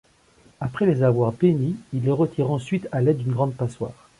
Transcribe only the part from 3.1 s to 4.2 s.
d'une grande passoire.